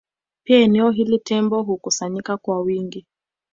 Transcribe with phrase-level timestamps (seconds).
[0.43, 3.05] Pia eneo hili Tembo hukusanyika kwa wingi